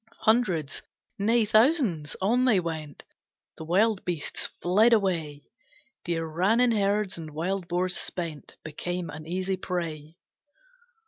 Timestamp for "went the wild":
2.59-4.03